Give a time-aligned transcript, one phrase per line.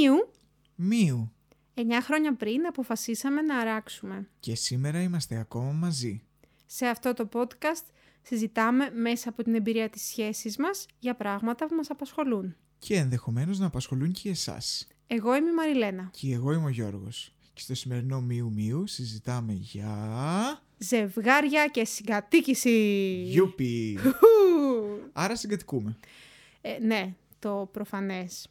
[0.00, 0.30] Μίου,
[0.74, 1.32] Μίου.
[1.74, 4.28] 9 χρόνια πριν αποφασίσαμε να αράξουμε.
[4.40, 6.22] Και σήμερα είμαστε ακόμα μαζί.
[6.66, 7.84] Σε αυτό το podcast
[8.22, 12.56] συζητάμε μέσα από την εμπειρία της σχέσης μας για πράγματα που μας απασχολούν.
[12.78, 14.88] Και ενδεχομένως να απασχολούν και εσάς.
[15.06, 16.10] Εγώ είμαι η Μαριλένα.
[16.12, 17.32] Και εγώ είμαι ο Γιώργος.
[17.52, 20.62] Και στο σημερινό Μίου Μίου συζητάμε για...
[20.78, 22.70] Ζευγάρια και συγκατοίκηση.
[23.26, 23.98] Γιούπι!
[24.02, 25.10] Χου!
[25.12, 25.96] Άρα συγκατοικούμε.
[26.60, 28.48] Ε, ναι, το προφανές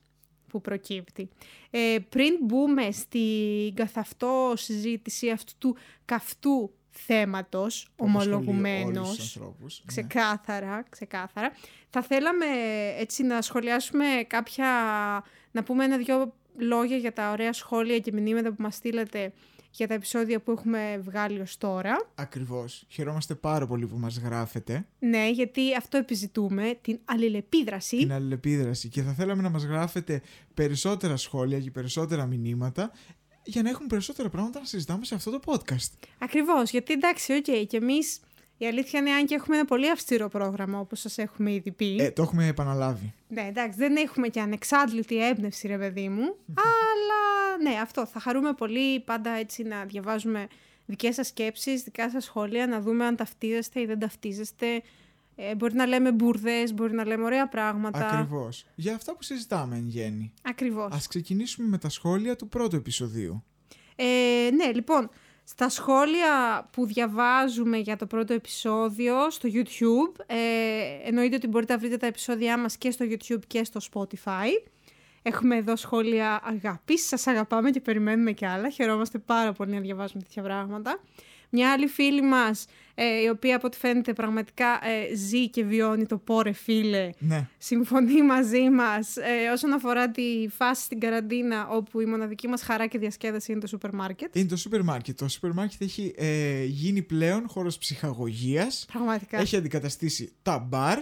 [0.55, 1.29] που προκύπτει.
[1.69, 9.19] Ε, πριν μπούμε στην καθαυτό συζήτηση αυτού του καυτού θέματος, που απασχολεί όλους ομολογουμένως, τους
[9.19, 9.79] ανθρώπους.
[9.79, 9.85] Ναι.
[9.85, 11.51] Ξεκάθαρα, ξεκάθαρα.
[11.89, 12.45] Θα θέλαμε
[12.97, 14.67] έτσι να σχολιάσουμε κάποια,
[15.51, 19.33] να πούμε ένα-δυο λόγια για τα ωραία σχόλια και μηνύματα που μας στείλετε
[19.75, 22.09] για τα επεισόδια που έχουμε βγάλει ως τώρα.
[22.15, 22.85] Ακριβώς.
[22.89, 27.97] Χαιρόμαστε πάρα πολύ που μας γράφετε Ναι, γιατί αυτό επιζητούμε, την αλληλεπίδραση.
[27.97, 30.21] την αλληλεπίδραση και θα θέλαμε να μας γράφετε
[30.53, 32.91] περισσότερα σχόλια και περισσότερα μηνύματα
[33.43, 35.91] για να έχουμε περισσότερα πράγματα να συζητάμε σε αυτό το podcast.
[36.17, 38.19] Ακριβώς, γιατί εντάξει, οκ, και εμείς
[38.57, 41.95] η αλήθεια είναι αν και έχουμε ένα πολύ αυστηρό πρόγραμμα όπως σας έχουμε ήδη πει.
[41.99, 43.13] Ε, το έχουμε επαναλάβει.
[43.27, 46.35] Ναι, εντάξει, δεν έχουμε και ανεξάντλητη έμπνευση, ρε παιδί μου.
[46.55, 48.05] αλλά ναι, αυτό.
[48.05, 50.47] Θα χαρούμε πολύ πάντα έτσι να διαβάζουμε
[50.85, 54.81] δικές σας σκέψεις, δικά σας σχόλια, να δούμε αν ταυτίζεστε ή δεν ταυτίζεστε.
[55.35, 58.09] Ε, μπορεί να λέμε μπουρδες, μπορεί να λέμε ωραία πράγματα.
[58.09, 58.65] Ακριβώς.
[58.75, 60.33] Για αυτά που συζητάμε εν γέννη.
[60.41, 60.93] Ακριβώς.
[60.93, 63.43] Ας ξεκινήσουμε με τα σχόλια του πρώτου επεισοδίου.
[63.95, 65.09] Ε, ναι, λοιπόν,
[65.47, 70.37] στα σχόλια που διαβάζουμε για το πρώτο επεισόδιο στο YouTube, ε,
[71.03, 74.69] εννοείται ότι μπορείτε να βρείτε τα επεισόδια μας και στο YouTube και στο Spotify.
[75.21, 78.69] Έχουμε εδώ σχόλια αγάπης, σας αγαπάμε και περιμένουμε κι άλλα.
[78.69, 80.99] Χαιρόμαστε πάρα πολύ να διαβάζουμε τέτοια πράγματα.
[81.57, 86.05] Μια άλλη φίλη μας, ε, η οποία από ό,τι φαίνεται πραγματικά ε, ζει και βιώνει
[86.05, 87.47] το πόρε φίλε, Ναι.
[87.57, 92.87] συμφωνεί μαζί μας ε, όσον αφορά τη φάση στην καραντίνα όπου η μοναδική μας χαρά
[92.87, 94.35] και διασκέδαση είναι το σούπερ μάρκετ.
[94.35, 95.17] Είναι το σούπερ μάρκετ.
[95.17, 98.85] Το σούπερ μάρκετ έχει ε, γίνει πλέον χώρος ψυχαγωγίας.
[98.91, 99.39] Πραγματικά.
[99.39, 100.99] Έχει αντικαταστήσει τα μπαρ.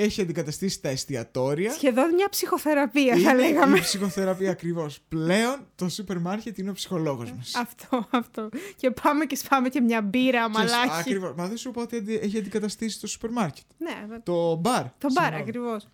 [0.00, 1.72] Έχει αντικαταστήσει τα εστιατόρια.
[1.72, 3.78] Σχεδόν μια ψυχοθεραπεία θα Είναι λέγαμε.
[3.78, 5.00] η ψυχοθεραπεία ακριβώς.
[5.08, 7.54] Πλέον το σούπερ μάρκετ είναι ο ψυχολόγος μας.
[7.54, 8.48] Αυτό, αυτό.
[8.76, 10.90] Και πάμε και σπάμε και μια μπύρα, μαλάκι.
[10.98, 11.34] Ακριβώς.
[11.36, 13.64] Μα δεν σου είπα ότι αντι- έχει αντικαταστήσει το σούπερ μάρκετ.
[13.78, 14.82] Ναι, Το μπαρ.
[14.82, 15.42] το μπαρ Συγγνώμη.
[15.42, 15.88] ακριβώς.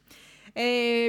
[0.53, 0.63] Ε,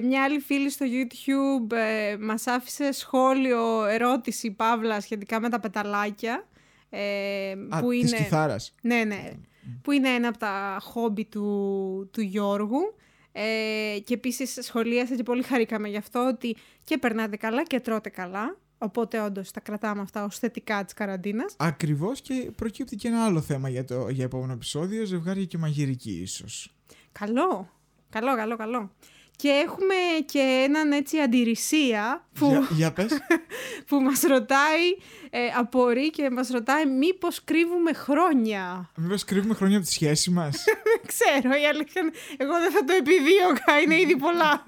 [0.03, 6.47] μια άλλη φίλη στο YouTube ε, μας άφησε σχόλιο, ερώτηση, παύλα, σχετικά με τα πεταλάκια.
[6.89, 8.17] Ε, Α, που της είναι...
[8.17, 8.73] κιθάρας.
[8.81, 9.31] Ναι, ναι.
[9.81, 12.95] Που είναι ένα από τα χόμπι του, του Γιώργου.
[13.31, 18.09] Ε, και επίσης σχολίασε και πολύ χαρήκαμε γι' αυτό ότι και περνάτε καλά και τρώτε
[18.09, 18.57] καλά.
[18.77, 21.55] Οπότε όντως τα κρατάμε αυτά ως θετικά της καραντίνας.
[21.57, 26.11] Ακριβώς και προκύπτει και ένα άλλο θέμα για το για επόμενο επεισόδιο, ζευγάρια και μαγειρική
[26.11, 26.75] ίσως.
[27.11, 27.69] Καλό.
[28.09, 28.91] Καλό, καλό, καλό.
[29.37, 33.11] Και έχουμε και έναν έτσι αντιρρησία που, Για, για πες.
[33.87, 34.83] που μας ρωτάει,
[35.29, 40.63] ε, απορεί και μας ρωτάει μήπως κρύβουμε χρόνια; Μήπως κρύβουμε χρόνια από τη σχέση μας;
[40.89, 44.65] Δεν ξέρω, η αλήθεια είναι, εγώ δεν θα το επιδίωκα, είναι ήδη πολλά.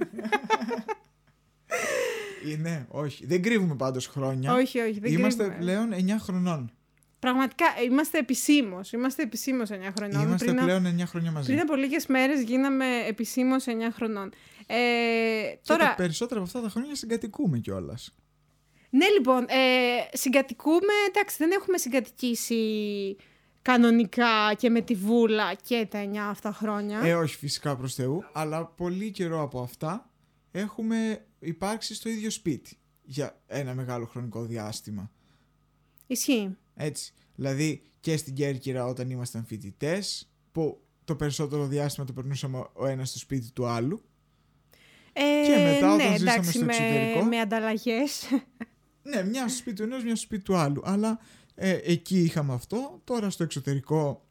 [2.51, 3.25] είναι, όχι.
[3.25, 4.53] Δεν κρύβουμε πάντως χρόνια.
[4.53, 5.63] όχι, όχι, δεν Είμαστε κρύβουμε.
[5.63, 6.71] πλέον 9 χρονών.
[7.19, 8.91] Πραγματικά, ε, είμαστε επισήμως.
[8.91, 10.21] Είμαστε επισήμως 9 χρονών.
[10.21, 11.47] Είμαστε πριν, πλέον 9 χρόνια μαζί.
[11.47, 14.33] πριν από λίγες μέρες γίναμε επισήμως 9 χρονών.
[14.65, 18.15] Ε, Και τώρα, τα περισσότερα από αυτά τα χρόνια συγκατοικούμε κιόλας.
[18.89, 20.93] ναι, λοιπόν, ε, συγκατοικούμε.
[21.09, 22.55] Εντάξει, δεν έχουμε συγκατοικήσει
[23.61, 26.99] κανονικά και με τη βούλα και τα 9 αυτά χρόνια.
[26.99, 30.09] Ε, όχι φυσικά προς Θεού, αλλά πολύ καιρό από αυτά
[30.51, 35.11] έχουμε υπάρξει στο ίδιο σπίτι για ένα μεγάλο χρονικό διάστημα.
[36.07, 36.57] Ισχύει.
[36.77, 37.13] Έτσι.
[37.35, 43.09] Δηλαδή και στην Κέρκυρα όταν ήμασταν φοιτητές, που το περισσότερο διάστημα το περνούσαμε ο ένας
[43.09, 44.01] στο σπίτι του άλλου.
[45.13, 47.23] Ε, Και μετά, όταν ναι, ζήσαμε εντάξει, στο με, εξωτερικό.
[47.23, 48.23] με ανταλλαγές.
[49.09, 50.81] Ναι, μια στο σπίτι του ενός, μια στο σπίτι του άλλου.
[50.85, 51.19] Αλλά
[51.55, 53.01] ε, εκεί είχαμε αυτό.
[53.03, 54.25] Τώρα στο εξωτερικό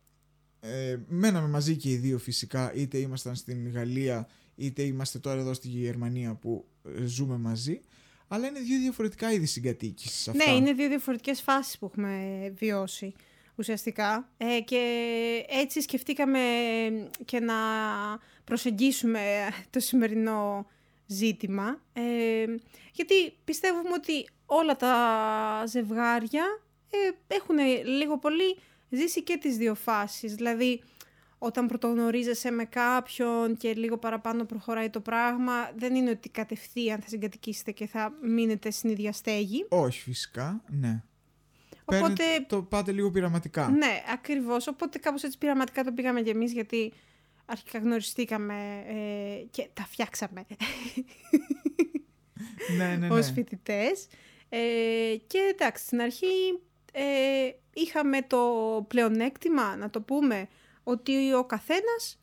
[0.61, 2.75] ε, μέναμε μαζί και οι δύο φυσικά.
[2.75, 7.81] Είτε ήμασταν στην Γαλλία, είτε είμαστε τώρα εδώ στη Γερμανία που ε, ζούμε μαζί.
[8.29, 10.45] Αλλά είναι δύο διαφορετικά είδη συγκατοίκησης αυτά.
[10.45, 13.15] Ναι, είναι δύο διαφορετικές φάσεις που έχουμε βιώσει
[13.57, 14.29] ουσιαστικά.
[14.37, 16.41] Ε, και έτσι σκεφτήκαμε
[17.25, 17.55] και να
[18.45, 20.67] προσεγγίσουμε το σημερινό
[21.07, 21.81] ζήτημα.
[21.93, 22.45] Ε,
[22.93, 23.15] γιατί
[23.45, 26.45] πιστεύουμε ότι όλα τα ζευγάρια
[26.91, 28.59] ε, έχουν λίγο πολύ
[28.91, 30.35] ζήσει και τις δύο φάσεις.
[30.35, 30.83] Δηλαδή
[31.47, 37.09] όταν πρωτογνωρίζεσαι με κάποιον και λίγο παραπάνω προχωράει το πράγμα, δεν είναι ότι κατευθείαν θα
[37.09, 39.67] συγκατοικήσετε και θα μείνετε στην ίδια στέγη.
[39.69, 41.03] Όχι φυσικά, ναι.
[41.85, 43.69] Οπότε, Παίρνετε- το πάτε λίγο πειραματικά.
[43.69, 44.67] ναι, ακριβώς.
[44.67, 46.93] Οπότε κάπως έτσι πειραματικά το πήγαμε κι εμείς, γιατί
[47.47, 50.47] αρχικά γνωριστήκαμε ε, και τα φτιάξαμε.
[52.77, 53.15] ναι, ναι, ναι.
[53.15, 54.07] ως φοιτητές.
[54.49, 54.59] Ε,
[55.27, 56.61] και εντάξει, στην αρχή
[56.93, 57.03] ε,
[57.75, 58.39] είχαμε το
[58.89, 60.49] πλεονέκτημα, να το πούμε,
[60.89, 62.19] ότι ο καθένας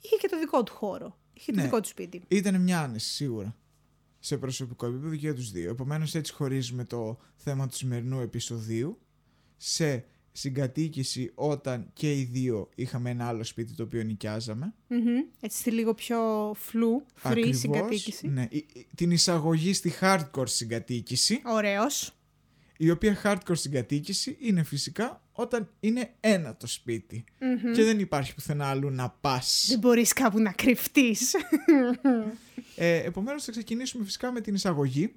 [0.00, 1.18] είχε και το δικό του χώρο.
[1.32, 1.64] Είχε το Ναι.
[1.64, 2.22] δικό του σπίτι.
[2.28, 3.56] Ήταν μια άνεση σίγουρα.
[4.20, 5.70] Σε προσωπικό επίπεδο και για τους δύο.
[5.70, 8.98] Επομένως έτσι χωρίζουμε το θέμα του σημερινού επεισοδίου
[9.56, 14.74] σε συγκατοίκηση όταν και οι δύο είχαμε ένα άλλο σπίτι το οποίο νοικιάζαμε.
[14.88, 15.16] Μμμ.
[15.40, 16.18] Έτσι στη λίγο πιο
[16.58, 18.28] φλου, free Ακριβώς, συγκατοίκηση.
[18.28, 22.12] Ναι, η- η- την εισαγωγή στη hardcore συγκατοίκηση, Ωραίος.
[22.80, 27.72] Η οποία hardcore συγκατοίκηση είναι φυσικά όταν είναι ένα το σπιτι Μμμ.
[27.72, 29.66] και δεν υπάρχει πουθενά αλλού να πας.
[29.68, 31.34] Δεν μπορείς κάπου να κρυφτείς.
[32.76, 35.14] Ε, επομένως θα ξεκινήσουμε φυσικά με την εισαγωγή.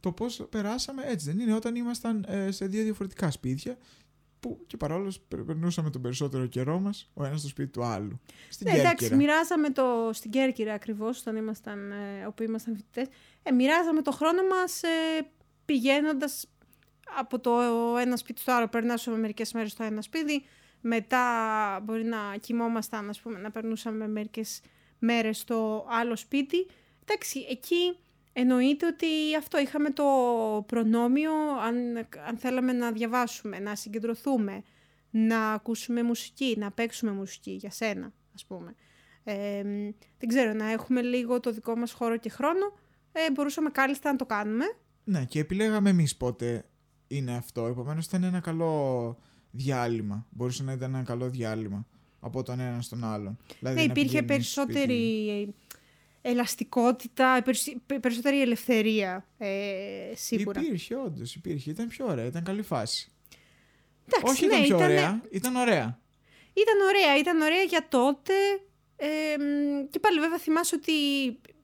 [0.00, 3.78] Το πώς περάσαμε έτσι δεν είναι όταν ήμασταν ε, σε δύο διαφορετικά σπίτια
[4.40, 8.20] που και παρόλος περνούσαμε τον περισσότερο καιρό μας ο ένας στο σπίτι του άλλου.
[8.48, 9.16] Στην Ναι, εντάξει, Κέρκυρα.
[9.16, 13.06] μοιράζαμε το στην Κέρκυρα ακριβώς, όταν ήμασταν, ε, όπου ήμασταν φοιτητές.
[13.42, 14.88] Ε, μοιράζαμε το χρόνο μας ε,
[15.64, 16.46] πηγαίνοντας
[17.18, 17.52] από το
[18.00, 18.68] ένα σπίτι στο άλλο.
[18.68, 20.44] Περνάσαμε μερικές μέρες στο ένα σπίτι.
[20.80, 21.24] Μετά
[21.82, 24.60] μπορεί να κοιμόμασταν, ας πούμε, να περνούσαμε μερικές
[24.98, 26.66] μέρες στο άλλο σπίτι.
[27.02, 27.98] Εντάξει, εκεί
[28.32, 29.06] εννοείται ότι
[29.38, 30.04] αυτό είχαμε το
[30.66, 31.96] προνόμιο, αν,
[32.26, 34.62] αν θέλαμε να διαβάσουμε, να συγκεντρωθούμε,
[35.10, 38.74] να ακούσουμε μουσική, να παίξουμε μουσική για σένα, ας πούμε.
[39.24, 39.62] Ε,
[40.18, 42.78] δεν ξέρω, να έχουμε λίγο το δικό μας χώρο και χρόνο,
[43.12, 44.64] ε, μπορούσαμε κάλλιστα να το κάνουμε.
[45.04, 46.64] Ναι, και επιλέγαμε εμείς πότε
[47.08, 47.66] είναι αυτό.
[47.66, 49.16] Επομένως ήταν ένα καλό
[49.50, 50.26] διάλειμμα.
[50.30, 51.86] Μπορούσε να ήταν ένα καλό διάλειμμα
[52.20, 53.38] από τον ένα στον άλλον.
[53.58, 55.54] Δηλαδή, ναι, να υπήρχε πηγαίνεις σπίτι- περισσότερη
[56.22, 59.48] ελαστικότητα, περισ- περισσότερη ελευθερία, ε,
[60.14, 60.60] σίγουρα.
[60.60, 61.70] Υπήρχε, όντως, υπήρχε.
[61.70, 63.08] Ήταν πιο ωραία, ήταν καλή φάση.
[64.06, 65.98] Εντάξει, Όχι ναι, ήταν πιο ήτανε- ωραία, ήταν ωραία.
[66.52, 68.32] Ήταν ωραία, ήταν ωραία για τότε.
[68.96, 69.06] Ε,
[69.38, 70.92] μ, και πάλι βέβαια θυμάσαι ότι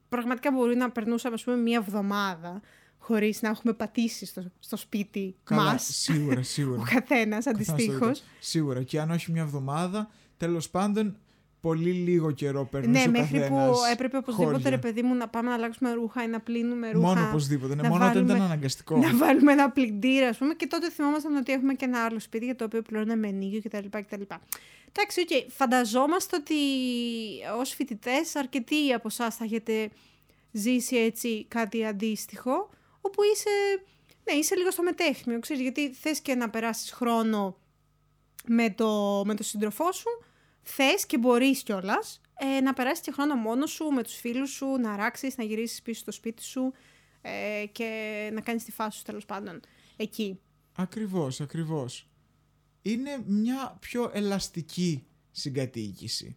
[0.08, 2.60] πραγματικά μπορεί να περνούσαμε ας πούμε μία εβδομάδα
[3.02, 6.82] χωρίς να έχουμε πατήσει στο, στο σπίτι Καλά, μας, Σίγουρα, ο σίγουρα.
[6.94, 8.19] καθένας Καθένας το αντιστοίχως.
[8.19, 8.29] ήταν.
[8.41, 8.82] Σίγουρα.
[8.82, 11.17] Και αν όχι μια εβδομάδα, τέλος πάντων,
[11.61, 14.70] πολύ λίγο καιρό περνούσε Ναι, ο μέχρι που καθένας έπρεπε οπωσδήποτε χώρια.
[14.70, 17.06] ρε παιδί μου να πάμε να αλλάξουμε ρούχα ή να πλύνουμε ρούχα.
[17.06, 17.75] Μόνο οπωσδήποτε.
[17.75, 18.97] Ναι, να μόνο όταν βάλουμε- ήταν αναγκαστικό.
[18.99, 22.44] Να βάλουμε ένα πλυντήριο, ας πούμε, και τότε θυμόμασταν ότι έχουμε και ένα άλλο σπίτι
[22.44, 23.99] για το οποίο πληρώναμε ενοίκιο κτλ.
[23.99, 24.23] κτλ.
[24.93, 25.50] Εντάξει, οκ.
[25.52, 26.55] Φανταζόμαστε ότι
[27.58, 29.91] ως φοιτητές αρκετοί από εσάς θα έχετε
[30.52, 32.70] ζήσει έτσι κάτι αντίστοιχο,
[33.00, 33.50] όπου είσαι,
[34.25, 37.58] ναι, είσαι λίγο στο μετέχμιο, ξέρεις, γιατί θες και να περάσεις χρόνο
[38.47, 40.08] με το, με το σύντροφό σου,
[40.62, 44.67] θες και μπορείς κιόλας ε, να περάσεις και χρόνο μόνος σου, με τους φίλους σου,
[44.67, 46.73] να ράξεις, να γυρίσεις πίσω στο σπίτι σου
[47.20, 49.61] ε, και να κάνεις τη φάση σου τέλος πάντων
[49.97, 50.41] εκεί.
[50.73, 52.08] Ακριβώς, ακριβώς.
[52.82, 56.37] Είναι μια πιο ελαστική συγκατοίκηση.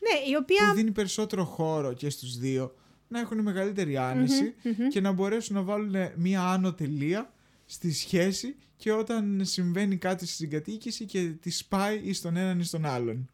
[0.00, 0.74] Ναι, η Που οποία...
[0.74, 2.74] δίνει περισσότερο χώρο και στους δύο
[3.12, 4.88] να έχουν μεγαλύτερη άνεση μμμ.
[4.88, 7.32] και να μπορέσουν να βάλουν μια άνω τελεία
[7.66, 12.64] στη σχέση και όταν συμβαίνει κάτι στη συγκατοίκηση και τη σπάει ή στον έναν ή
[12.64, 13.30] στον άλλον.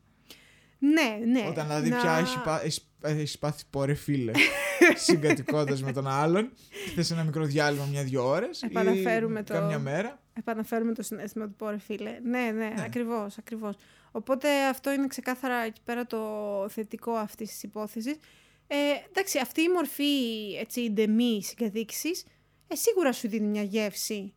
[0.79, 1.47] Ναι, ναι.
[1.49, 4.33] Όταν δηλαδή να- πια έχει, πά- έχει, έχεις πάθει πόρε φίλε
[5.07, 6.51] συγκατοικώντας με τον άλλον
[6.85, 10.23] και θες ένα μικρό διάλειμμα μια-δυο ώρες Επαναφέρουμε ή το- κάμια μέρα.
[10.35, 12.11] Επαναφέρουμε το συνέστημα του πόρε φίλε.
[12.23, 12.75] Ναι, ναι, Ναι.
[12.85, 13.77] ακριβώς, ακριβώς.
[14.11, 16.19] Οπότε αυτό είναι ξεκάθαρα εκεί πέρα το
[16.69, 18.17] θετικό αυτής της υπόθεσης.
[18.71, 18.77] Ε,
[19.09, 20.13] εντάξει, αυτή η μορφή
[20.61, 22.25] έτσι, εντεμή συγκατοίκησης
[22.69, 24.33] ε, σίγουρα σου δίνει μια γεύση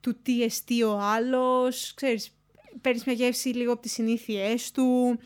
[0.00, 2.36] του τι εστί ο άλλος, ξέρεις,
[2.80, 5.18] παίρνεις μια γεύση λίγο από τις συνήθειές του,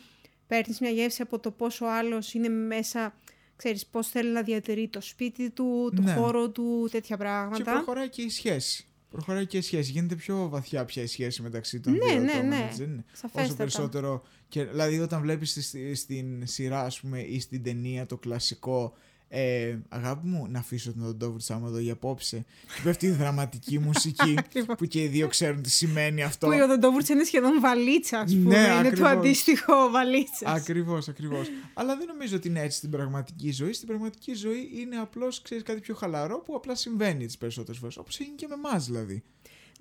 [0.47, 3.15] παίρνεις μια γεύση από το πόσο ο άλλος είναι μέσα,
[3.55, 6.13] ξέρεις, πώς θέλει να διατηρεί το σπίτι του, το Ναι.
[6.13, 7.71] χώρο του, τέτοια Και πράγματα.
[7.71, 8.85] προχωράει και η σχέση.
[9.11, 9.91] Προχωράει και η σχέση.
[9.91, 12.65] Γίνεται πιο βαθιά πια η σχέση μεταξύ των Ναι, δύο ναι, ατόμων, ναι.
[12.69, 13.55] έτσι δεν είναι; Όσο Σαφέστατα.
[13.55, 14.23] περισσότερο.
[14.49, 18.93] Και, δηλαδή, όταν βλέπεις στην σειρά, ας πούμε, ή στην ταινία το κλασικό.
[19.33, 22.45] Ε, αγάπη μου, να αφήσω τον Ντόβουρτ άμα εδώ για απόψε.
[22.75, 24.75] Και πέφτει η δραματική μουσική Ακριβώς.
[24.79, 26.47] που και οι δύο ξέρουν τι σημαίνει αυτό.
[26.47, 28.55] Που η οδοντόβουρτς είναι σχεδόν βαλίτσα, ας πούμε.
[28.55, 28.99] Ναι, είναι ακριβώς.
[28.99, 30.55] το αντίστοιχο βαλίτσας.
[30.55, 31.47] Ακριβώς, ακριβώς.
[31.73, 33.73] Αλλά δεν νομίζω ότι είναι έτσι στην πραγματική ζωή.
[33.73, 37.97] Στην πραγματική ζωή είναι απλώς, ξέρεις, κάτι πιο χαλαρό που απλά συμβαίνει τις περισσότερες φορές.
[37.97, 39.23] Όπως έγινε και με εμάς δηλαδή.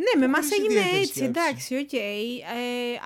[0.05, 1.25] Ναι, με εμάς χωρίς έγινε ιδιαίτερη έτσι, σκέψη.
[1.25, 1.93] εντάξει, οκ.
[1.93, 1.99] ε,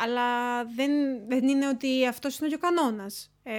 [0.04, 0.24] αλλά
[0.64, 0.90] δεν,
[1.28, 3.28] δεν είναι ότι αυτός είναι και ο κανόνας.
[3.42, 3.52] Ε,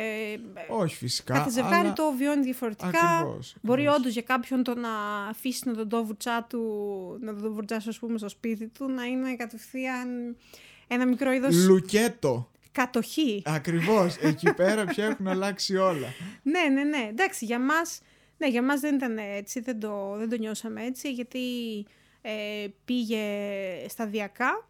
[0.69, 1.33] Όχι φυσικά.
[1.33, 1.93] κάθε ζευγάρι αλλά...
[1.93, 2.87] το βιώνει διαφορετικά.
[2.87, 3.99] Ακριβώς, Μπορεί ακριβώς.
[3.99, 4.89] όντως για κάποιον το να
[5.29, 6.59] αφήσει την οδοντόβουρτσά του,
[7.19, 10.35] να τον οδοντοβουρτσάσει, ας πούμε, στο σπίτι του, να είναι κατευθείαν
[10.87, 12.49] ένα μικρό είδος Λουκέτο.
[12.71, 13.41] κατοχή.
[13.45, 14.15] Ακριβώς.
[14.15, 16.07] Εκεί πέρα πια έχουν αλλάξει όλα.
[16.43, 17.07] Ναι, ναι, ναι.
[17.09, 18.01] Εντάξει, για μας,
[18.37, 21.39] ναι, για μας δεν ήταν έτσι, δεν το, δεν το νιώσαμε έτσι, γιατί
[21.79, 21.83] ε,
[22.85, 23.21] πήγε
[23.87, 24.67] σταδιακά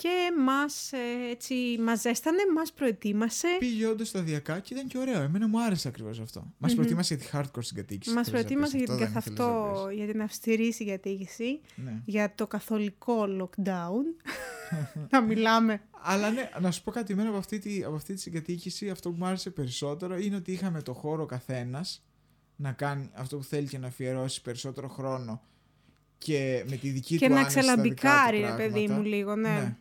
[0.00, 3.48] και μας, ε, έτσι, μας ζέστανε, μας προετοίμασε.
[3.58, 5.22] Πήγε όντως σταδιακά και ήταν και ωραίο.
[5.22, 6.40] Εμένα μου άρεσε ακριβώς αυτό.
[6.58, 6.76] Μας Μμμ.
[6.76, 8.14] προετοίμασε για τη hardcore συγκατοίκηση.
[8.14, 10.72] Μας Θέλεις να προετοίμασε πεις για την αυτό, δεν ήθελες να καθαυτό, για την αυστηρή
[10.72, 11.84] συγκατοίκηση, πεις.
[11.84, 12.02] Ναι.
[12.04, 14.04] για το καθολικό lockdown.
[15.12, 15.82] να μιλάμε.
[16.02, 19.10] Αλλά ναι, να σου πω κάτι εμένα από αυτή, τη, από αυτή τη συγκατοίκηση, αυτό
[19.10, 22.02] που μου άρεσε περισσότερο είναι ότι είχαμε το χώρο καθένας
[22.56, 25.42] να κάνει αυτό που θέλει και να αφιερώσει περισσότερο χρόνο
[26.18, 28.94] και με τη δική και του να άνεση στα δικά του ξελαμπικάρει, ρε παιδί πράγματα.
[28.94, 29.76] μου, λίγο, ναι.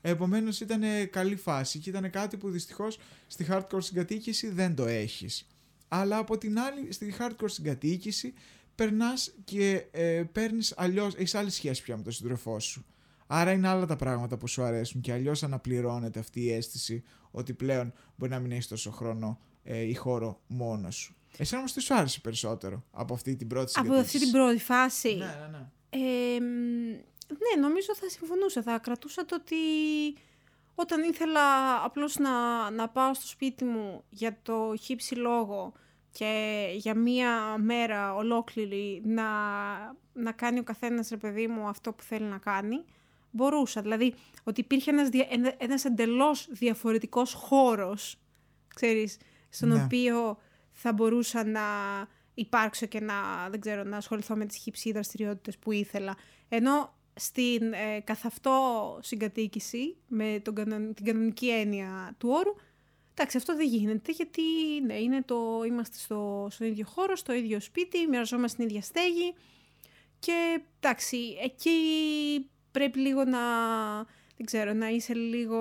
[0.00, 5.46] Επομένως ήταν καλή φάση και ήταν κάτι που δυστυχώς στη hardcore συγκατοίκηση δεν το έχεις.
[5.88, 8.32] Αλλά από την άλλη, στη hardcore συγκατοίκηση
[8.74, 11.14] περνάς και ε, παίρνεις αλλιώς.
[11.14, 12.84] Έχεις άλλη σχέση πια με τον σύντροφό σου.
[13.26, 17.52] Άρα είναι άλλα τα πράγματα που σου αρέσουν και αλλιώς αναπληρώνεται αυτή η αίσθηση ότι
[17.52, 21.16] πλέον μπορεί να μην έχεις τόσο χρόνο ε, ή χώρο μόνος σου.
[21.38, 24.16] Εσένα όμως τι σου άρεσε περισσότερο από αυτή την πρώτη Από συγκατοίκηση.
[24.16, 25.14] αυτή την πρώτη φάση.
[25.14, 25.66] Ναι, ναι, ναι.
[25.90, 26.44] Ε, μ,
[27.28, 28.62] ναι, νομίζω θα συμφωνούσα.
[28.62, 29.56] Θα κρατούσα το ότι
[30.74, 31.40] όταν ήθελα
[31.84, 32.30] απλώς να,
[32.70, 35.72] να πάω στο σπίτι μου για το χύψη λόγο
[36.12, 39.24] και για μία μέρα ολόκληρη να,
[40.12, 42.84] να κάνει ο καθένας, ρε παιδί μου, αυτό που θέλει να κάνει,
[43.30, 43.80] μπορούσα.
[43.82, 48.16] Δηλαδή, ότι υπήρχε ένας, δια- ένα- ένας εντελώς διαφορετικός χώρος,
[48.74, 49.16] ξέρεις,
[49.50, 49.82] στον Ναι.
[49.82, 50.38] οποίο
[50.82, 51.62] θα μπορούσα να
[52.34, 56.16] υπάρξω και να, δεν ξέρω, να ασχοληθώ με τις χύψη δραστηριότητες που ήθελα.
[56.48, 58.52] Ενώ στην ε, καθ' αυτό
[59.02, 62.54] συγκατοίκηση, με τον, κανον- την κανονική έννοια του όρου,
[63.14, 64.42] εντάξει, αυτό δεν γίνεται γιατί
[64.86, 69.34] ναι, είναι το, είμαστε στο, στον ίδιο χώρο, στο ίδιο σπίτι, μοιραζόμαστε την ίδια στέγη
[70.18, 71.70] και εντάξει, εκεί
[72.70, 73.40] πρέπει λίγο να,
[74.36, 75.60] δεν ξέρω, να είσαι λίγο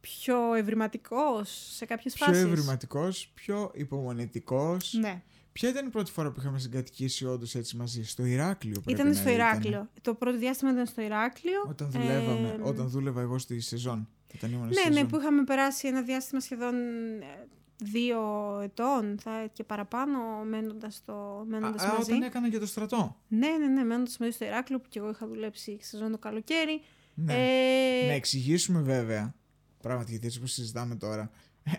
[0.00, 2.42] πιο ευρηματικός σε κάποιες Πιο φάσεις.
[2.44, 4.76] ευρηματικός, πιο υπομονετικό.
[5.00, 5.22] Ναι.
[5.52, 8.80] Ποια ήταν η πρώτη φορά που είχαμε συγκατοικήσει όντως έτσι μαζί, στο Ηράκλειο.
[8.80, 9.88] πρέπει Ήταν να στο Ηράκλειο.
[10.00, 11.60] Το πρώτο διάστημα ήταν στο Ηράκλειο.
[11.68, 14.08] Όταν δουλεύαμε, Ε, όταν δούλευα εγώ στη σεζόν.
[14.36, 15.08] Όταν ήμουν στη Ναι, ναι, σεζόν.
[15.10, 16.74] που είχαμε περάσει ένα διάστημα σχεδόν
[17.20, 18.20] ε, δύο
[18.62, 22.10] ετών θα, και παραπάνω μένοντας, στο, μένοντας Α, α, μαζί.
[22.10, 23.16] όταν έκανα και το στρατό.
[23.28, 26.82] Ναι, ναι, ναι, μένοντας μαζί στο Ηράκλειο που και εγώ είχα δουλέψει σεζόν το καλοκαίρι.
[27.14, 27.32] Ναι.
[27.34, 29.34] Ε, Να εξηγήσουμε βέβαια.
[29.80, 31.30] Πράγματι, γιατί έτσι που συζητάμε τώρα.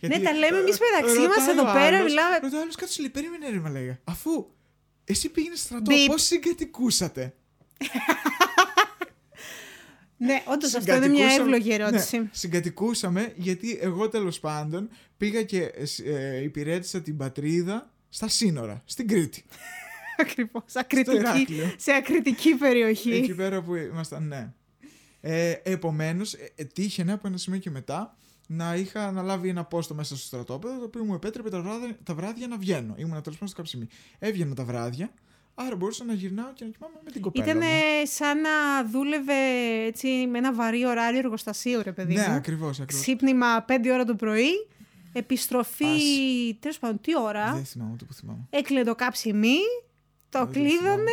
[0.00, 2.62] Ναι, τα λέμε εμείς ε, μεταξύ μας ρωτάει εδώ ο πέρα, άλλος- μιλάμε- Ρωτάει ο
[2.62, 3.98] άλλος κάτω λέει, περίμενε ρε μαλέγα.
[4.04, 4.46] Αφού
[5.04, 6.06] εσύ πήγαινες στρατό, Μπιπ.
[6.06, 7.34] πώς συγκατοικούσατε;
[10.16, 12.18] ναι, όντως αυτό είναι μια Συγκατοικούσαμε- εύλογη ερώτηση.
[12.18, 15.62] Ναι, συγκατοικούσαμε γιατί εγώ τέλος πάντων πήγα και
[16.04, 19.44] ε, υπηρέτησα την πατρίδα στα σύνορα, στην Κρήτη.
[20.20, 21.74] Ακριβώς, Στο ακριτική, Ηράκλειο.
[21.76, 23.10] σε ακριτική περιοχή.
[23.12, 24.52] Εκεί πέρα που ήμασταν, ναι.
[25.24, 30.16] Ε, Επομένως, ε, τύχαινε από ένα σημείο και μετά να είχα αναλάβει ένα πόστο μέσα
[30.16, 32.94] στο στρατόπεδο το οποίο μου επέτρεπε τα βράδια, τα βράδια να βγαίνω.
[32.96, 33.86] Ήμουν τέλος πάντων στο κάποιο σημείο.
[34.18, 35.10] Έβγαινα τα βράδια,
[35.54, 37.44] άρα μπορούσα να γυρνάω και να κοιμάμαι με την κοπέλα.
[37.44, 37.62] Ήταν μου.
[38.04, 39.34] σαν να δούλευε
[39.86, 42.34] έτσι, με ένα βαρύ ωράριο εργοστασίου, ρε παιδί Ναι, μου.
[42.34, 42.80] ακριβώς.
[42.80, 43.02] Ακριβώς.
[43.04, 44.50] Ξύπνημα 5 ώρα το πρωί,
[45.12, 46.58] επιστροφή, Ας.
[46.60, 48.46] τέλος πάντων, τι ώρα, Δεν θυμάμαι ούτε που θυμάμαι.
[48.50, 49.56] έκλεινε το κάψιμί,
[50.28, 51.10] το Δεν κλείδωνε, θυμάμαι.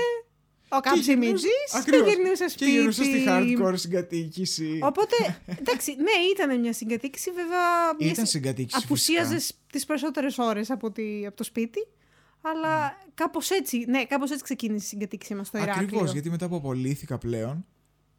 [0.69, 2.07] Ο κάψιμιτζής και Ακριβώς.
[2.13, 2.71] γυρνούσε Και σπίτι.
[2.71, 4.79] γυρνούσα στη hardcore συγκατοίκηση.
[4.83, 5.15] Οπότε,
[5.59, 8.81] εντάξει, ναι, ήταν μια συγκατοίκηση, βέβαια, μια Ήταν συ- συγκατοίκηση.
[8.83, 9.59] απουσίαζες φυσικά.
[9.71, 11.87] τις περισσότερες ώρες από, τη, από το σπίτι,
[12.41, 15.85] αλλά κάπως έτσι, ναι, κάπως έτσι ξεκίνησε η συγκατοίκησή μας στο Ηράκλειο.
[15.85, 17.65] Ακριβώς, γιατί μετά που απολύθηκα πλέον,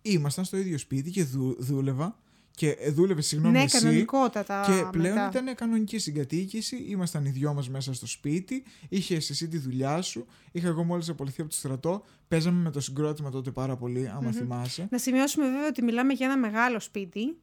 [0.03, 2.19] ήμασταν στο ίδιο σπίτι και δου, δούλευα.
[2.61, 3.79] Και ε, δούλευε, συγγνώμη, ναι, εσύ.
[3.79, 5.29] κανονικότατα Και πλέον μετά.
[5.41, 6.77] ήταν κανονική συγκατοίκηση.
[6.77, 8.65] Ήμασταν οι δυο μας μέσα στο σπίτι.
[8.89, 10.27] Είχε εσύ τη δουλειά σου.
[10.53, 12.05] Είχα εγώ μόλις απολυθεί από το στρατό.
[12.29, 14.33] Παίζαμε με το συγκρότημα τότε πάρα πολύ, άμα Μμμ.
[14.33, 14.89] θυμάσαι.
[14.91, 17.37] Να σημειώσουμε βέβαια ότι μιλάμε για ένα μεγάλο σπίτι.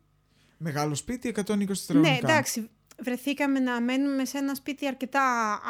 [0.57, 1.97] Μεγάλο σπίτι, 120 τετραγωνικά.
[1.97, 2.69] Ναι, εντάξει.
[3.03, 5.21] Βρεθήκαμε να μένουμε σε ένα σπίτι αρκετά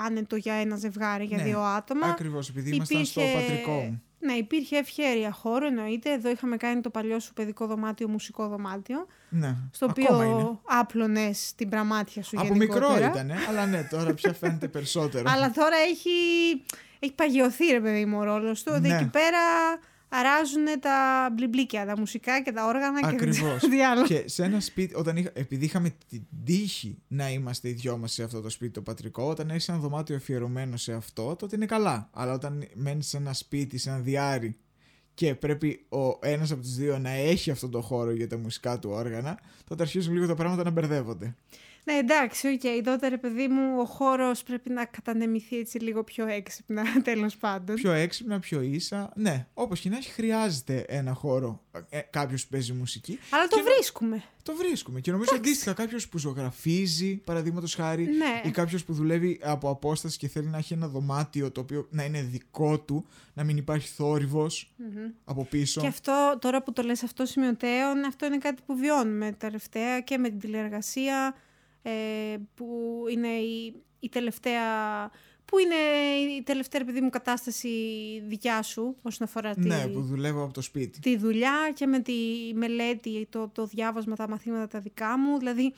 [0.05, 2.07] άνετο για ένα ζευγάρι, για Ναι, δύο άτομα.
[2.07, 4.01] Ακριβώς, επειδή ήμασταν στο πατρικό μου.
[4.19, 6.11] Ναι, υπήρχε ευχέρεια χώρο, εννοείται.
[6.13, 9.05] Εδώ είχαμε κάνει το παλιό σου παιδικό δωμάτιο, μουσικό δωμάτιο.
[9.29, 10.33] Ναι, Στο ακόμα είναι.
[10.33, 13.07] οποίο άπλωνες την πραμάτια σου Από μικρό γενικότερα.
[13.07, 15.23] ήταν, αλλά ναι, τώρα πια φαίνεται περισσότερο.
[15.33, 16.09] Αλλά τώρα έχει,
[16.99, 18.71] έχει παγιωθεί, ρε παιδί μου, ο ρόλος του.
[18.75, 18.95] Ότι Ναι.
[18.95, 19.37] εκεί πέρα
[20.09, 23.69] αράζουν τα μπλιμπλίκια, τα μουσικά και τα όργανα και δεν ξέρω Ακριβώς.
[23.77, 24.03] τι άλλο.
[24.05, 28.11] Και σε ένα σπίτι, όταν είχα, επειδή είχαμε την τύχη να είμαστε οι δυο μας
[28.13, 31.65] σε αυτό το σπίτι το πατρικό, όταν έχεις ένα δωμάτιο αφιερωμένο σε αυτό, τότε είναι
[31.65, 32.09] καλά.
[32.13, 34.57] Αλλά όταν μένεις σε ένα σπίτι, σε ένα διάρρη
[35.17, 38.79] και πρέπει ο ένας από τους δύο να έχει αυτό το χώρο για τα μουσικά
[38.79, 41.35] του όργανα, τότε αρχίζουν λίγο τα πράγματα να μπερδεύονται.
[41.87, 42.59] Ναι, εντάξει, οκ.
[42.63, 42.81] Okay.
[42.83, 47.75] Τότε, ρε παιδί μου, ο χώρος πρέπει να κατανεμηθεί έτσι λίγο πιο έξυπνα, τέλος πάντων.
[47.75, 49.11] Πιο έξυπνα, πιο ίσα.
[49.15, 53.19] Ναι, όπως και να έχει, χρειάζεται ένα χώρο ε, κάποιος που παίζει μουσική.
[53.29, 54.23] Αλλά το βρίσκουμε.
[54.43, 54.99] Το βρίσκουμε.
[54.99, 58.41] Και νομίζω αντίστοιχα κάποιος που ζωγραφίζει, παραδείγματος χάρη, ναι.
[58.43, 62.03] ή κάποιος που δουλεύει από απόσταση και θέλει να έχει ένα δωμάτιο το οποίο να
[62.03, 63.95] είναι δικό του, να μην υπάρχει
[65.25, 65.81] από πίσω.
[65.81, 70.01] Και αυτό, τώρα που το λες αυτό σημειωτέων, αυτό είναι κάτι που βιώνουμε τα τελευταία
[70.01, 71.41] και με την τηλεεργασία ε,
[72.55, 74.65] που είναι η, η τελευταία
[75.47, 75.75] που είναι
[76.37, 77.69] η τελευταία επειδή μου κατάσταση
[78.27, 80.99] δικιά σου όσον αφορά τη, ναι, που δουλεύω από το σπίτι.
[80.99, 82.13] τη δουλειά και με τη
[82.53, 85.37] μελέτη, το, το διάβασμα, τα μαθήματα τα δικά μου.
[85.37, 85.73] Δηλαδή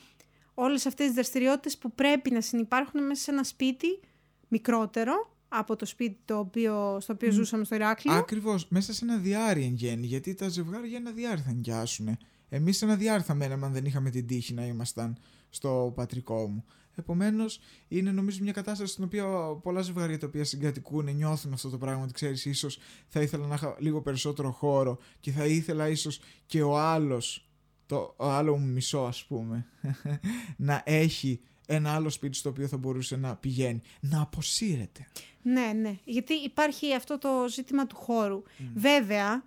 [0.54, 4.00] όλες αυτές τις δραστηριότητες που πρέπει να συνεπάρχουν μέσα σε ένα σπίτι
[4.48, 8.16] μικρότερο από το σπίτι το οποίο, στο οποίο ζούσαμε στο Ηράκλειο.
[8.16, 12.18] Ακριβώς, μέσα σε ένα διάρρη εν γέννη, γιατί τα ζευγάρια ένα διάρρη θα νοικιάσουν.
[12.48, 15.18] Εμείς ένα διάρρη θα μέναμε αν δεν είχαμε την τύχη να ήμασταν
[15.50, 16.64] στο πατρικό μου.
[16.94, 19.24] Επομένως, είναι νομίζω μια κατάσταση στην οποία
[19.62, 22.02] πολλά ζευγάρια τα οποία συγκατοικούν νιώθουν αυτό το πράγμα.
[22.02, 22.78] Ότι ξέρεις, ίσως
[23.08, 27.48] θα ήθελα να είχα λίγο περισσότερο χώρο και θα ήθελα ίσως και ο άλλος,
[27.86, 29.66] το άλλο μου μισό ας πούμε,
[30.56, 33.80] να έχει ένα άλλο σπίτι στο οποίο θα μπορούσε να πηγαίνει.
[34.00, 35.06] Να αποσύρεται.
[35.42, 35.98] Ναι, ναι.
[36.04, 38.42] Γιατί υπάρχει αυτό το ζήτημα του χώρου.
[38.74, 39.44] Βέβαια,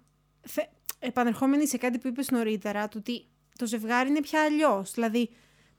[1.00, 3.26] επανερχόμενοι σε κάτι που είπες νωρίτερα, το ότι
[3.58, 4.92] το ζευγάρι είναι πια αλλιώς.
[4.92, 5.30] Δηλαδή,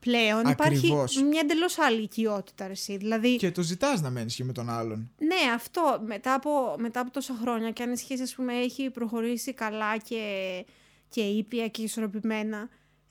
[0.04, 0.92] πλέον υπάρχει
[1.28, 2.64] μια εντελώς άλλη οικειότητα.
[2.64, 2.96] Εσύ.
[2.96, 3.36] Δηλαδή...
[3.36, 5.10] Και το ζητάς να μένεις και με τον άλλον.
[5.18, 6.02] Ναι, αυτό.
[6.06, 9.96] Μετά από, μετά από τόσα χρόνια και αν η σχέση ας πούμε, έχει προχωρήσει καλά
[9.96, 10.64] και,
[11.08, 12.68] και ήπια και ισορροπημένα.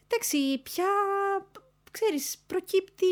[0.08, 0.86] Εντάξει, πια
[1.92, 3.06] ξέρεις, προκύπτει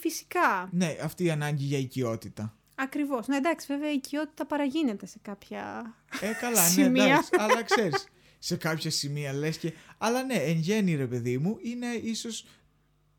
[0.00, 0.68] φυσικά.
[0.72, 2.54] Ναι, αυτή η ανάγκη για οικειότητα.
[2.74, 3.26] Ακριβώς.
[3.26, 5.94] Ναι, εντάξει, βέβαια η οικειότητα παραγίνεται σε κάποια.
[6.20, 8.08] Ε, καλά, ναι, εντάξει, αλλά ξέρεις.
[8.42, 9.72] Σε κάποια σημεία λες και.
[9.98, 12.44] Αλλά ναι, εν γέννη, ρε παιδί μου, είναι ίσως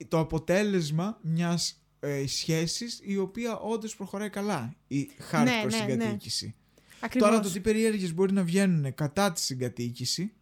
[0.07, 4.75] το αποτέλεσμα μιας ε, σχέσης η οποία όντως προχωράει καλά.
[4.87, 5.91] Η χάρη ναι, προς ναι, ναι.
[5.91, 6.55] συγκατοίκηση.
[6.99, 7.29] Ακριβώς.
[7.29, 10.33] Τώρα το τι περίεργε μπορεί να βγαίνουν κατά τη συγκατοίκηση.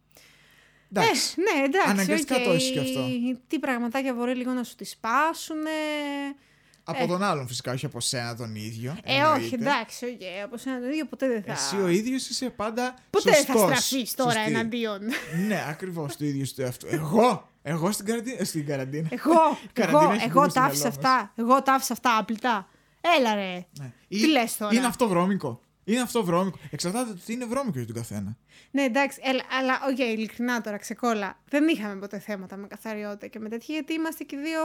[0.92, 1.34] Εντάξει.
[1.38, 1.90] Ε, ναι, εντάξει.
[1.90, 2.44] Αναγκαστικά okay.
[2.44, 3.08] το έχεις και αυτό.
[3.46, 5.56] Τι πραγματάκια μπορεί λίγο να σου τη σπάσουν.
[6.84, 7.06] Από ε.
[7.06, 8.96] τον άλλον φυσικά, όχι από σένα τον ίδιο.
[9.04, 9.44] Ε, εννοείται.
[9.44, 10.44] όχι, εντάξει, okay.
[10.44, 11.52] από σένα τον ίδιο ποτέ δεν θα.
[11.52, 12.94] Εσύ ο ίδιος είσαι πάντα.
[13.10, 14.50] Ποτέ δεν θα στραφείς τώρα Σωστή.
[14.50, 15.00] εναντίον.
[15.46, 16.86] ναι, ακριβώς το ίδιο του εαυτού.
[16.90, 17.49] Εγώ!
[17.62, 18.44] Εγώ στην καραντίνα.
[18.44, 19.08] Στην καραντίνα.
[19.10, 21.32] Εγώ, εγώ, εγώ τα άφησα αυτά.
[21.34, 22.68] Εγώ τα άφησα αυτά άπλυτα.
[23.18, 23.66] Έλα ρε.
[23.78, 23.92] Ναι.
[24.08, 25.60] Τι λες τώρα; Είναι αυτό βρώμικο.
[25.84, 26.58] Είναι αυτό βρώμικο.
[26.70, 28.36] Εξαρτάται το τι είναι βρώμικο για τον καθένα.
[28.70, 31.40] Ναι, εντάξει, έλα, αλλά ok, okay, ειλικρινά τώρα, ξεκόλλα.
[31.48, 34.60] Δεν είχαμε ποτέ θέματα με καθαριότητα και με τέτοια, γιατί είμαστε και δύο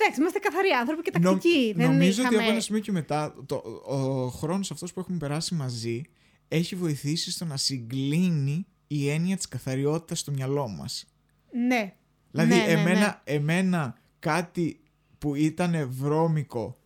[0.00, 1.74] Εντάξει, είμαστε καθαροί άνθρωποι και τακτικοί.
[1.76, 2.36] Νο, νομίζω είχαμε...
[2.36, 6.02] ότι από ένα σημείο και μετά το, ο χρόνος αυτός που έχουμε περάσει μαζί
[6.48, 11.06] έχει βοηθήσει στο να συγκλίνει η έννοια της καθαριότητας στο μυαλό μας.
[11.50, 11.94] Ναι.
[12.30, 13.34] Δηλαδή, ναι, ναι, εμένα, ναι.
[13.34, 14.80] εμένα κάτι
[15.18, 16.78] που ήταν βρώμικο,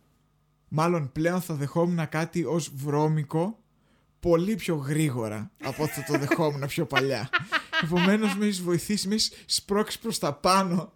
[0.67, 3.59] μάλλον πλέον θα δεχόμουν κάτι ως βρώμικο
[4.19, 7.29] πολύ πιο γρήγορα από ό,τι θα το δεχόμουν πιο παλιά.
[7.83, 10.93] Επομένως, με έχεις βοηθήσει, με έχεις σπρώξει προς τα πάνω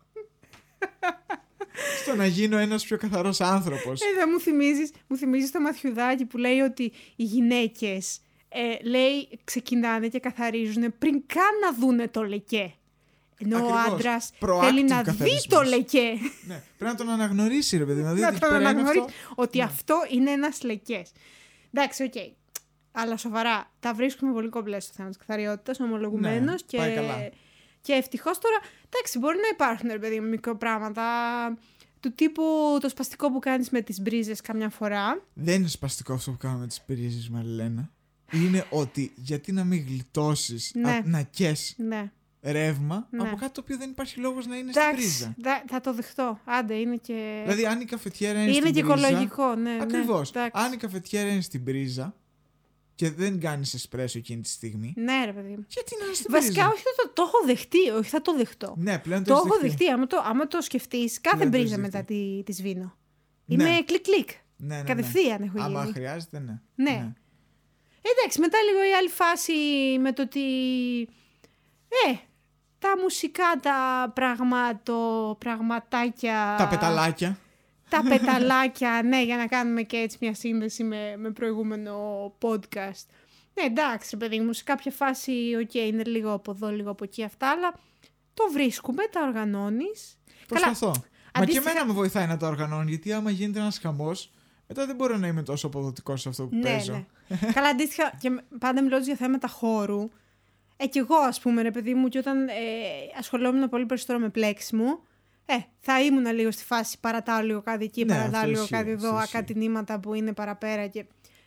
[2.01, 4.01] στο να γίνω ένας πιο καθαρός άνθρωπος.
[4.01, 6.83] Εδώ μου θυμίζεις, μου θυμίζεις το μαθιουδάκι που λέει ότι
[7.15, 12.73] οι γυναίκες ε, λέει ξεκινάνε και καθαρίζουν πριν καν να δούνε το λεκέ.
[13.39, 13.89] Ενώ Ακριβώς.
[13.89, 14.21] ο άντρα
[14.61, 16.11] θέλει να δει το λεκέ.
[16.47, 18.01] Ναι, πρέπει να τον αναγνωρίσει, ρε παιδί.
[18.01, 19.63] Να, δει να τον αναγνωρίσει ότι ναι.
[19.63, 21.11] αυτό είναι ένας λεκές.
[21.71, 22.11] Εντάξει, ok.
[22.15, 22.31] Okay.
[22.91, 26.61] Αλλά σοβαρά, τα βρίσκουμε πολύ κομπλές στο θέμα της καθαριότητας, ομολογουμένως.
[26.61, 26.77] Ναι, και...
[26.77, 27.29] Πάει καλά.
[27.81, 28.57] Και ευτυχώς τώρα,
[28.89, 31.03] εντάξει, μπορεί να υπάρχουν, ρε παιδί, μικροπράγματα
[31.99, 32.43] του τύπου
[32.81, 35.21] το σπαστικό που κάνεις με τις μπρίζες καμιά φορά.
[35.33, 37.91] Δεν είναι σπαστικό αυτό που κάνω με τις μπρίζες, Μαριλένα.
[38.31, 41.01] Είναι ότι γιατί να μην γλιτώσεις, ναι.
[41.05, 42.11] να κες ναι.
[42.51, 43.27] Ρεύμα ναι.
[43.27, 45.35] από κάτι το οποίο δεν υπάρχει λόγος να είναι στην πρίζα.
[45.37, 46.39] Δα, θα το δεχτώ.
[46.45, 47.41] Άντε, είναι και...
[47.43, 49.07] Δηλαδή, αν η καφετιέρα είναι, είναι στην και πρίζα...
[49.07, 49.77] οικολογικό, ναι.
[49.81, 50.33] Ακριβώς.
[50.33, 52.15] Ναι, αν η καφετιέρα είναι στην πρίζα,
[52.95, 54.93] και δεν κάνεις εσπρέσο εκείνη τη στιγμή.
[54.97, 55.65] Ναι, ρε παιδί μου.
[55.67, 58.75] Γιατί να στην Βασικά, όχι, το, το έχω δεχτεί, όχι θα το δεχτώ.
[58.77, 59.89] Ναι, πλέον το, το έχω δεχτεί.
[59.89, 62.97] Άμα το, άμα το σκεφτείς, κάθε μπρίζα μετά τη, τη σβήνω.
[63.45, 63.63] Ναι.
[63.63, 64.29] Είμαι κλικ-κλικ.
[64.29, 64.87] Ναι, ναι, ναι.
[64.87, 65.77] Κατευθείαν έχω γίνει.
[65.77, 66.61] Άμα χρειάζεται, ναι.
[66.75, 66.91] ναι.
[66.91, 67.13] ναι.
[68.01, 69.53] Εντάξει, μετά λίγο η άλλη φάση
[69.99, 70.41] με το ότι.
[72.07, 72.13] Ε,
[72.79, 76.55] τα μουσικά, τα πραγματο, πραγματάκια.
[76.57, 77.37] Τα πεταλάκια
[77.89, 81.95] τα πεταλάκια, ναι, για να κάνουμε και έτσι μια σύνδεση με, με προηγούμενο
[82.41, 83.05] podcast.
[83.53, 85.31] Ναι, εντάξει, παιδί μου, σε κάποια φάση,
[85.61, 87.73] ok, okay, είναι λίγο από εδώ, λίγο από εκεί αυτά, αλλά
[88.33, 90.17] το βρίσκουμε, τα οργανώνεις.
[90.47, 90.85] Προσπαθώ.
[90.85, 91.01] Καλά,
[91.35, 91.63] Μα αντίστοιχα...
[91.63, 94.31] και εμένα με βοηθάει να τα οργανώνω, γιατί άμα γίνεται ένας χαμός,
[94.67, 97.05] μετά δεν μπορώ να είμαι τόσο αποδοτικός σε αυτό που ναι, παίζω.
[97.27, 97.51] Ναι.
[97.53, 100.09] Καλά, αντίστοιχα, και πάντα μιλώντα για θέματα χώρου.
[100.77, 102.53] Ε, κι εγώ, ας πούμε, ρε παιδί μου, και όταν ε,
[103.17, 105.05] ασχολόμουν πολύ περισσότερο με πλέξιμο,
[105.49, 108.73] Ε, θα ήμουν λίγο στη φάση παρατάω λίγο κάτι εκεί, Ναι, παρατάω αυτό λίγο ισχύει,
[108.73, 109.31] κάτι αυτό εδώ, ισχύει.
[109.31, 111.05] κάτι νήματα που είναι παραπέρα και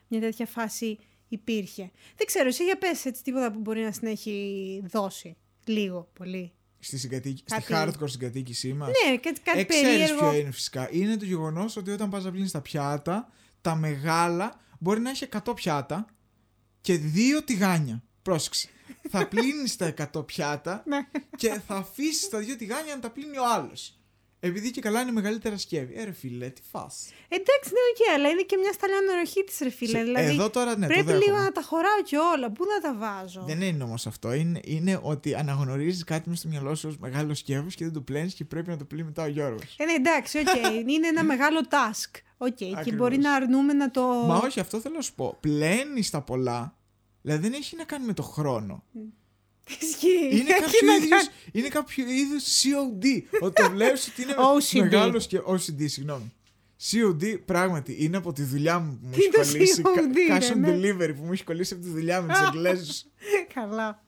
[0.08, 1.90] μια τέτοια φάση υπήρχε.
[2.16, 5.36] Δεν ξέρω, εσύ για πες έτσι τίποτα που μπορεί να συνέχει δώσει.
[5.64, 6.52] Λίγο, πολύ.
[6.78, 8.88] Στη, συγκατοίκη, στη Κάτι- hardcore συγκατοίκησή μας.
[8.88, 10.30] Ναι, κάτι, κάτι Ε, ξέρεις περίεργο.
[10.30, 10.88] ποιο είναι φυσικά.
[10.92, 15.24] Είναι το γεγονός ότι όταν πας να πλύνεις τα πιάτα, τα μεγάλα μπορεί να έχει
[15.24, 16.06] 100 πιάτα
[16.80, 18.02] και δύο τηγάνια.
[18.30, 18.68] Πρόσεξε.
[19.10, 20.98] θα πλύνεις τα 100 πιάτα Ναι.
[21.36, 23.94] και θα αφήσεις τα δύο τηγάνια να τα πλύνει ο άλλος.
[24.42, 25.94] Επειδή και καλά είναι μεγαλύτερα σκεύη.
[25.96, 27.08] Ε, ρε φίλε, τι φάση.
[27.28, 29.98] Εντάξει, ναι, οκ, αλλά είναι και μια σταλιά νεροχύτης, ρε φίλε.
[29.98, 31.24] Σε- δηλαδή, Εδώ τώρα ναι, πρέπει το δέχομαι.
[31.24, 32.50] λίγο να τα χωράω και όλα.
[32.50, 34.32] Πού να τα βάζω; Δεν είναι όμως αυτό.
[34.32, 38.00] Είναι, είναι ότι αναγνωρίζεις κάτι μες στο μυαλό σου ως μεγάλο σκεύος και δεν το
[38.00, 39.74] πλένεις και πρέπει να το πλύνει μετά ο Γιώργος.
[39.78, 40.46] Ε, ναι, εντάξει, οκ.
[40.92, 42.20] είναι ένα μεγάλο task.
[42.36, 42.98] Ok, και Ακριβώς.
[42.98, 44.02] μπορεί να αρνούμαι να το.
[44.02, 45.36] Μα όχι, αυτό θέλω να σου πω.
[45.40, 46.74] Πλένεις τα πολλά.
[47.22, 48.85] Δηλαδή δεν έχει να κάνει με το χρόνο.
[49.80, 50.09] Ισχύει.
[50.30, 53.22] Είναι Έχει κάποιο να είδους, κάνει- είναι κάποιο είδους COD.
[53.40, 54.80] Ότι το βλέπεις ότι είναι OCD.
[54.80, 56.33] μεγάλος και OCD, συγγνώμη.
[56.90, 59.83] COD πράγματι είναι από τη δουλειά μου που μου Τι έχει είναι το κολλήσει.
[59.85, 60.68] COD, ρε, Cash on ναι.
[60.76, 62.92] delivery που μου έχει κολλήσει από τη δουλειά με του Εγγλέζου
[63.54, 64.02] Καλά.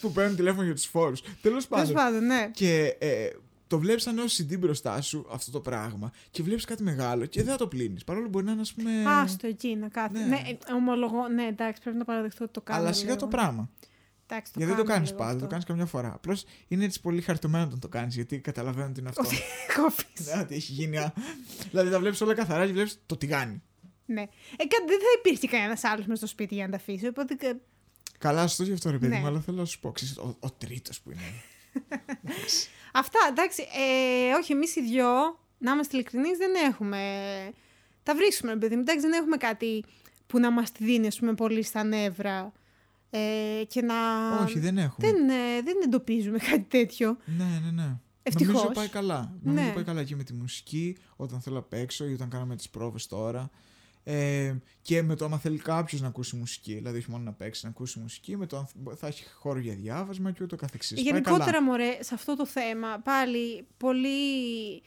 [0.00, 1.20] που παίρνουν τηλέφωνο για τους φόρους.
[1.20, 1.92] Τέλος Τέλος πάντων.
[1.94, 2.50] πάντων, ναι.
[2.54, 3.28] Και ε,
[3.72, 7.50] το βλέπεις σαν OCD μπροστά σου αυτό το πράγμα και βλέπεις κάτι μεγάλο και δεν
[7.52, 8.04] θα το πλύνεις.
[8.04, 8.90] Παρόλο που μπορεί να είναι, ας πούμε.
[9.06, 10.18] Άστο εκεί να κάθεται.
[10.18, 10.26] ναι.
[10.26, 10.36] Ναι,
[10.68, 12.80] ε, ομολογώ, ναι, εντάξει, πρέπει να παραδεχτώ ότι το κάνω.
[12.80, 13.20] αλλά σιγά λίγο.
[13.20, 13.70] το πράγμα.
[14.26, 15.44] Εντάξει, το γιατί δεν το κάνω κάνεις λίγο πάντα, αυτό.
[15.44, 16.12] το κάνεις καμιά φορά.
[16.14, 19.22] Απλώς είναι έτσι πολύ χαρτωμένο όταν το κάνεις γιατί καταλαβαίνω ότι είναι αυτό.
[19.76, 20.26] Κόφεις.
[20.34, 20.98] Ναι, ότι έχει γίνει.
[20.98, 21.12] α-
[21.70, 23.62] δηλαδή τα βλέπεις όλα καθαρά και βλέπεις το τηγάνι.
[24.06, 24.20] Ναι.
[24.56, 27.08] Ε, κα- δεν θα υπήρχε κανένας άλλος μες στο σπίτι για να τα αφήσω.
[27.08, 27.34] Οπότε.
[27.34, 27.56] και-
[28.18, 29.18] Καλά, σου το γι' αυτό ρε παιδί Ναι.
[29.20, 29.92] μου, αλλά θέλω να σου πω.
[29.92, 31.20] Ξέρεις, ο, ο τρίτος που είναι.
[32.92, 33.62] Αυτά, εντάξει.
[33.62, 36.98] Ε, όχι, εμείς οι δυο, να είμαστε ειλικρινείς, δεν έχουμε.
[38.02, 38.80] Τα βρίσκουμε, παιδί μου.
[38.80, 39.84] Εντάξει, δεν έχουμε κάτι
[40.26, 42.52] που να μας τη δίνει, ας πούμε, πολύ στα νεύρα.
[43.10, 43.94] Ε, και να.
[44.42, 45.10] Όχι, δεν έχουμε.
[45.10, 47.16] δεν, ε, δεν εντοπίζουμε κάτι τέτοιο.
[47.24, 47.96] Ναι, ναι, ναι.
[48.22, 48.54] Ευτυχώς.
[48.54, 49.32] Νομίζω πάει καλά.
[49.42, 49.72] Νομίζω Ναι.
[49.72, 53.06] πάει καλά και με τη μουσική, όταν θέλω να παίξω ή όταν κάναμε τις πρόβες
[53.06, 53.50] τώρα.
[54.04, 57.64] Ε, και με το άμα θέλει κάποιος να ακούσει μουσική, δηλαδή όχι μόνο να παίξει,
[57.64, 60.94] να ακούσει μουσική, με το αν θα έχει χώρο για διάβασμα και ούτω καθεξής.
[60.94, 61.62] Πάει Γενικότερα, καλά.
[61.62, 64.82] μωρέ, σε αυτό το θέμα, πάλι πολύ.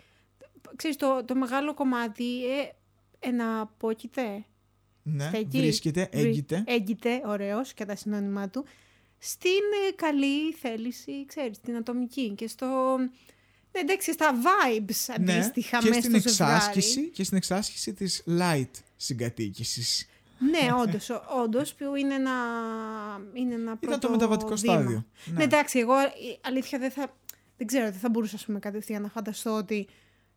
[0.75, 2.69] Ξέρεις, το, το μεγάλο κομμάτι ε,
[3.19, 4.45] εναπόκειται.
[5.04, 5.58] Ναι, στέκει.
[5.58, 6.63] βρίσκεται, Βρι- έγκυται.
[6.67, 8.65] Έγκυται, ωραίος, και τα συνώνυμά του.
[9.17, 9.51] Στην
[9.89, 12.97] ε, καλή θέληση, ξέρεις, την ατομική και στο...
[13.76, 16.56] Ναι, εντάξει, στα vibes αντίστοιχα Ναι, και μέσα στην στο ζευγάρι.
[16.56, 20.08] εξάσκηση και στην εξάσκηση της light συγκατοίκησης.
[20.40, 22.32] Ναι, όντως, ο- όντως, που είναι ένα,
[23.34, 24.74] είναι ένα Ήταν πρώτο το μεταβατικό βήμα.
[24.74, 25.06] στάδιο.
[25.26, 25.44] Ναι.
[25.44, 27.14] εντάξει, εγώ η αλήθεια δεν θα.
[27.58, 29.88] Δεν ξέρω, δεν θα μπορούσα ας πούμε, κατευθείαν να φανταστώ ότι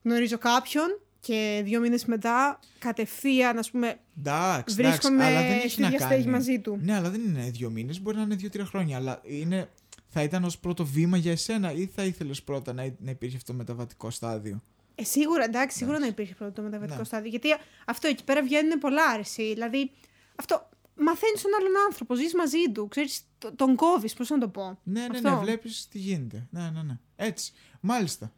[0.03, 5.69] γνωρίζω κάποιον και δύο μήνες μετά κατευθείαν, ας πούμε, Εντάξει, βρίσκομαι εντάξει, αλλά δεν έχει
[5.71, 6.33] στη να ίδια στέγη κάνει.
[6.33, 6.79] μαζί του.
[6.83, 8.97] Ναι, αλλά δεν είναι δύο μήνες, μπορεί να είναι δύο-τρία χρόνια.
[8.97, 9.69] Αλλά είναι,
[10.09, 13.53] θα ήταν ως πρώτο βήμα για εσένα ή θα ήθελες πρώτα να, να υπήρχε αυτό
[13.53, 14.63] το μεταβατικό στάδιο;
[14.95, 17.05] Ε, σίγουρα, εντάξει, σίγουρα να υπήρχε πρώτο το μεταβατικό Ναι.
[17.05, 17.31] στάδιο.
[17.31, 17.49] Γιατί
[17.87, 19.53] αυτό εκεί πέρα βγαίνουν πολλά άρεση.
[19.53, 19.91] Δηλαδή,
[20.37, 24.49] αυτό μαθαίνεις τον άλλον άνθρωπο, ζεις μαζί του, ξέρεις, το- τον κόβεις, πώς να το
[24.49, 24.79] πω.
[24.83, 25.31] Ναι, ναι, Αυτό.
[25.31, 26.47] ναι, βλέπεις τι γίνεται.
[26.51, 26.99] Ναι, ναι, ναι.
[27.17, 27.53] Έτσι.
[27.81, 28.33] Μάλιστα.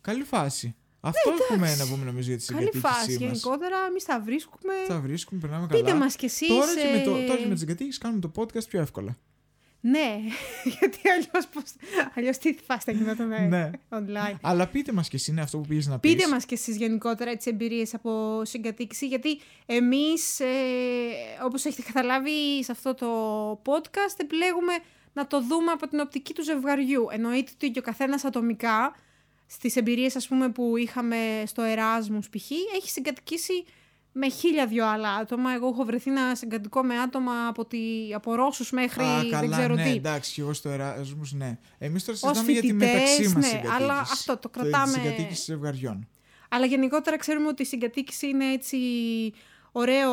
[0.00, 0.74] Καλή φάση.
[1.00, 2.94] Αυτό έχουμε να πούμε νομίζω για τη Ναι, Καλή φάση.
[3.00, 3.40] συγκατοίκησή μας.
[3.40, 4.72] Γενικότερα, εμείς τα βρίσκουμε.
[4.86, 5.80] Θα βρίσκουμε, περνάμε καλά.
[5.82, 6.48] Πείτε μας κι εσείς.
[6.48, 9.16] Τώρα και, με το, τώρα και με τη συγκατοίκηση κάνουμε το podcast πιο εύκολα.
[9.80, 10.16] Ναι,
[10.78, 11.48] γιατί αλλιώς
[12.14, 13.70] αλλιώς τι φάση θα γινόταν ε, Ναι.
[13.90, 14.36] online.
[14.40, 16.14] Αλλά πείτε μας κι εσύ, είναι αυτό που πήγες να πεις.
[16.14, 20.46] Πείτε μας και εσείς γενικότερα τις εμπειρίες από συγκατοίκηση, γιατί εμείς, ε,
[21.44, 24.72] όπως έχετε καταλάβει σε αυτό το podcast, επιλέγουμε
[25.12, 27.06] να το δούμε από την οπτική του ζευγαριού.
[27.10, 28.94] Εννοείται ότι και ο καθένας ατομικά,
[29.46, 33.64] στις εμπειρίες ας πούμε που είχαμε στο Εράσμους π.χ., έχει συγκατοικήσει
[34.20, 35.52] με χίλια δυο άλλα άτομα.
[35.52, 37.78] Εγώ έχω βρεθεί να συγκατοικώ με άτομα από, τη,
[38.14, 39.90] από Ρώσους μέχρι Α, δεν καλά, ξέρω ναι, τι.
[39.90, 41.58] εντάξει, και εγώ στο Εράσμους, ναι.
[41.78, 43.74] Εμείς τώρα Ως συζητάμε για τη φοιτητές, μεταξύ μας ναι, συγκατοίκησης.
[43.82, 46.08] αλλά αυτό το κρατάμε- Τη συγκατοίκηση ζευγαριών.
[46.48, 48.78] Αλλά γενικότερα ξέρουμε ότι η συγκατοίκηση είναι έτσι
[49.72, 50.12] ωραίο,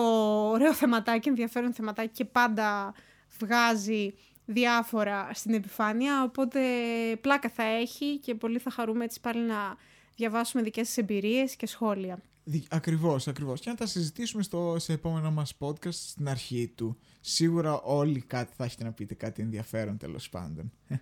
[0.50, 2.94] ωραίο θεματάκι, ενδιαφέρον θεματάκι και πάντα
[3.40, 4.14] βγάζει
[4.46, 6.60] διάφορα στην επιφάνεια, οπότε
[7.22, 9.76] πλάκα θα έχει και πολύ θα χαρούμε έτσι πάλι να
[10.16, 12.20] διαβάσουμε δικές σας εμπειρίες και σχόλια.
[12.48, 13.60] Δι- Ακριβώς, ακριβώς.
[13.62, 16.98] Και να τα συζητήσουμε στο, σε επόμενο μας podcast στην αρχή του.
[17.22, 20.72] Σίγουρα όλοι κάτι θα έχετε να πείτε, κάτι ενδιαφέρον τέλος πάντων.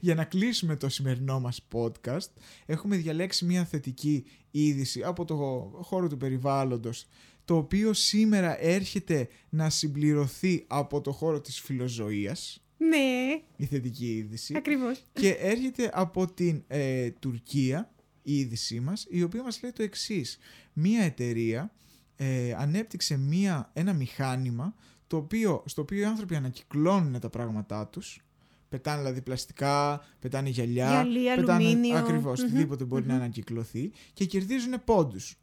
[0.00, 2.28] Για να κλείσουμε το σημερινό μας podcast,
[2.66, 5.34] έχουμε διαλέξει μια θετική είδηση από το
[5.82, 7.06] χώρο του περιβάλλοντος,
[7.44, 14.54] το οποίο σήμερα έρχεται να συμπληρωθεί από το χώρο της φιλοζωίας, Ναι, η θετική είδηση.
[14.56, 15.02] ακριβώς.
[15.12, 17.90] και έρχεται από την ε, Τουρκία
[18.26, 20.38] η είδησή μας, η οποία μας λέει το εξής.
[20.72, 21.72] Μία εταιρεία
[22.16, 24.74] ε, ανέπτυξε μία, ένα μηχάνημα
[25.06, 28.20] το οποίο, στο οποίο οι άνθρωποι ανακυκλώνουν τα πράγματά τους
[28.68, 30.90] Πετάνε δηλαδή πλαστικά, πετάνε γυαλιά.
[30.90, 31.96] Γυαλί, πετάνε αλουμίνιο.
[31.96, 33.20] ακριβώς, Μμμ, οτιδήποτε μπορεί να μμμ.
[33.20, 35.36] ανακυκλωθεί και κερδίζουν πόντους.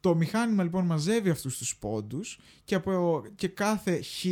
[0.00, 4.24] Το μηχάνημα λοιπόν μαζεύει αυτούς τους πόντους και, από, και κάθε χ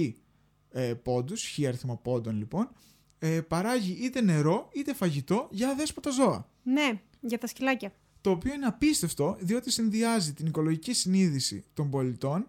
[0.70, 2.70] ε, πόντους, χ αριθμό πόντων λοιπόν,
[3.18, 6.50] ε, παράγει είτε νερό είτε φαγητό για αδέσποτα ζώα.
[6.62, 7.92] Ναι, για τα σκυλάκια.
[8.20, 12.46] Το οποίο είναι απίστευτο διότι συνδυάζει την οικολογική συνείδηση των πολιτών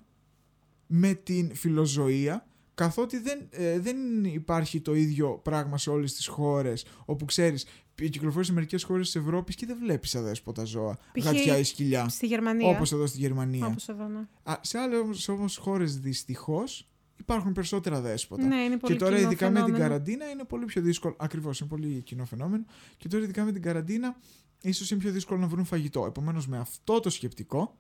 [0.87, 6.85] με την φιλοζωία καθότι δεν, ε, δεν υπάρχει το ίδιο πράγμα σε όλες τις χώρες
[7.05, 11.23] όπου ξέρεις κυκλοφορείς σε μερικές χώρες της Ευρώπης και δεν βλέπεις αδέσποτα ζώα, Π.χ.
[11.25, 12.67] γατιά ή σκυλιά Στη Γερμανία.
[12.69, 13.65] όπως εδώ στη Γερμανία.
[13.65, 14.27] Όπως εδώ, ναι.
[14.43, 18.45] Α, σε άλλες όμως χώρες δυστυχώς υπάρχουν περισσότερα δέσποτα.
[18.45, 19.89] Ναι, είναι πολύ Και τώρα κοινό ειδικά με την φαινόμενο.
[19.89, 21.15] καραντίνα είναι πολύ πιο δύσκολο.
[21.19, 22.65] Ακριβώς, είναι πολύ κοινό φαινόμενο.
[22.97, 24.15] Και τώρα ειδικά με την καραντίνα
[24.61, 26.05] ίσως είναι πιο δύσκολο να βρουν φαγητό.
[26.05, 27.77] Επομένως, με αυτό το σκεπτικό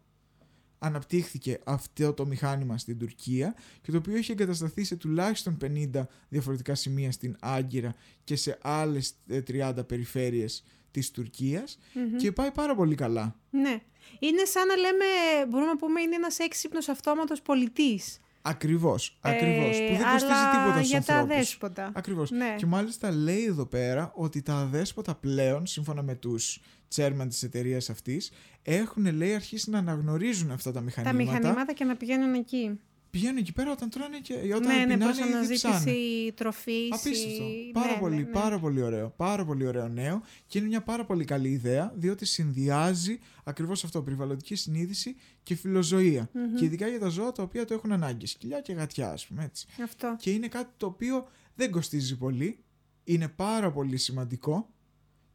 [0.79, 6.75] αναπτύχθηκε αυτό το μηχάνημα στην Τουρκία και το οποίο έχει εγκατασταθεί σε τουλάχιστον 50 διαφορετικά
[6.75, 12.15] σημεία στην Άγκυρα και σε άλλες ε, 30 περιφέρειες της Τουρκίας Μμμ.
[12.15, 13.39] και πάει πάρα πολύ καλά.
[13.49, 13.81] Ναι.
[14.19, 15.05] Είναι σαν να λέμε,
[15.49, 18.19] μπορούμε να πούμε, είναι ένας έξυπνος αυτόματος πολιτής.
[18.47, 19.77] Ακριβώς, ακριβώς.
[19.79, 21.35] Ε, που δεν κοστίζει αλλά τίποτα στους για τα ανθρώπους.
[21.35, 21.91] αδέσποτα.
[21.95, 22.31] Ακριβώς.
[22.31, 22.55] Ναι.
[22.57, 26.59] Και μάλιστα λέει εδώ πέρα ότι τα αδέσποτα πλέον, σύμφωνα με τους
[26.95, 28.31] chairman της εταιρείας αυτής,
[28.63, 31.37] έχουν λέει αρχίσει να αναγνωρίζουν αυτά τα Τα μηχανήματα.
[31.37, 32.79] μηχανήματα και να πηγαίνουν εκεί.
[33.15, 36.31] Πηγαίνουν εκεί πέρα όταν τρώνε και όταν ναι, ναι, πεινάνε προς ή αναζήτηση διψάνε.
[36.35, 36.91] τροφής.
[36.91, 37.43] Απίστευτο.
[37.43, 38.27] ή- Πάρα ναι, πολύ, ναι, ναι.
[38.27, 39.09] πάρα πολύ ωραίο.
[39.09, 44.01] Πάρα πολύ ωραίο νέο και είναι μια πάρα πολύ καλή ιδέα διότι συνδυάζει ακριβώς αυτό,
[44.01, 46.29] περιβαλλοντική συνείδηση και φιλοζωία.
[46.33, 46.55] Μμμ.
[46.55, 48.25] Και ειδικά για τα ζώα τα οποία το έχουν ανάγκη.
[48.25, 49.67] Σκυλιά και γατιά, ας πούμε έτσι.
[49.83, 50.15] Αυτό.
[50.19, 52.59] Και είναι κάτι το οποίο δεν κοστίζει πολύ,
[53.03, 54.69] είναι πάρα πολύ σημαντικό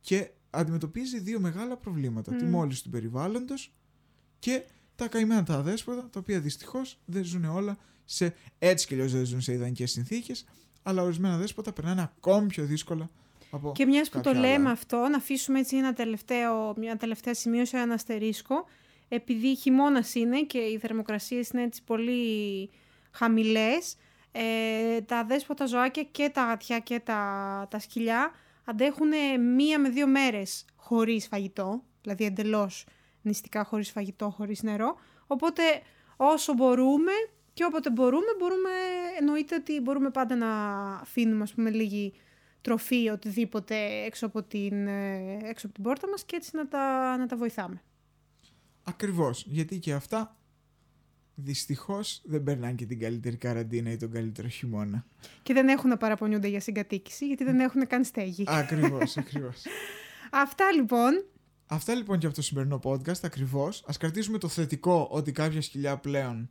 [0.01, 2.37] και αντιμετωπίζει δύο μεγάλα προβλήματα.
[2.37, 2.49] Τη Μμ.
[2.51, 3.73] μόλυνση του περιβάλλοντος
[4.38, 4.62] και
[5.01, 9.25] τα καημένα τα αδέσποτα, τα οποία δυστυχώς δεν ζουν όλα σε έτσι κι αλλιώς δεν
[9.25, 10.45] ζουν σε ιδανικές συνθήκες,
[10.83, 13.11] αλλά ορισμένα δέσποτα περνάνε ακόμη πιο δύσκολα
[13.51, 14.49] από Και μιας που το κάποια άλλα.
[14.51, 18.65] λέμε αυτό, να αφήσουμε έτσι ένα τελευταίο, μια τελευταία σημείωση, ένα αστερίσκο,
[19.09, 22.71] επειδή χειμώνας είναι και οι θερμοκρασίες είναι έτσι πολύ
[23.11, 23.97] χαμηλές,
[24.33, 28.31] ε, τα δέσποτα ζωάκια και τα γατιά και τα, τα σκυλιά
[28.65, 29.09] αντέχουν
[29.57, 32.85] μία με δύο μέρες χωρίς φαγητό, δηλαδή εντελώς
[33.22, 34.96] νηστικά χωρίς φαγητό, χωρίς νερό.
[35.26, 35.62] Οπότε
[36.16, 37.12] όσο μπορούμε
[37.52, 38.70] και όποτε μπορούμε, μπορούμε
[39.18, 40.48] εννοείται ότι μπορούμε πάντα να
[40.94, 42.12] αφήνουμε ας πούμε λίγη
[42.61, 47.16] τροφή, οτιδήποτε έξω από την, ε, έξω από την πόρτα μας και έτσι να τα,
[47.16, 47.83] να τα βοηθάμε.
[48.83, 50.37] Ακριβώς, γιατί και αυτά
[51.35, 55.06] δυστυχώς δεν περνάνε και την καλύτερη καραντίνα ή τον καλύτερο χειμώνα.
[55.42, 58.44] Και δεν έχουν να παραπονιούνται για συγκατοίκηση, γιατί δεν έχουν καν στέγη.
[58.46, 59.62] ακριβώς, ακριβώς.
[60.44, 61.24] Αυτά λοιπόν.
[61.72, 63.83] Αυτά λοιπόν και από το σημερινό podcast ακριβώς.
[63.87, 66.50] Ας κρατήσουμε το θετικό ότι κάποια σκυλιά πλέον